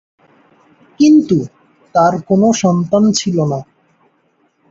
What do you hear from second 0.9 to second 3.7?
কিন্তু, তার কোন সন্তান ছিল না।